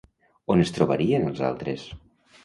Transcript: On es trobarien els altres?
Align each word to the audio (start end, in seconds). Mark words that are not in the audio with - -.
On 0.53 0.61
es 0.63 0.71
trobarien 0.77 1.27
els 1.27 1.41
altres? 1.49 1.83